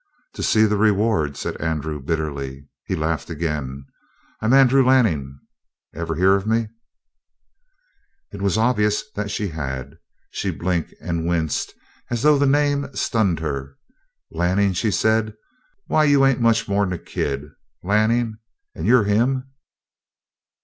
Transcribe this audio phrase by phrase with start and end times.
[0.33, 2.67] "To see the reward," said Andrew bitterly.
[2.85, 3.85] He laughed again.
[4.41, 5.39] "I'm Andrew Lanning.
[5.93, 6.69] Ever hear of me?"
[8.31, 9.99] It was obvious that she had.
[10.31, 11.75] She blinked and winced
[12.09, 13.77] as though the name stunned her.
[14.31, 15.35] "Lanning!" she said.
[15.85, 17.43] "Why, you ain't much more'n a kid.
[17.83, 18.39] Lanning!
[18.73, 19.51] And you're him?"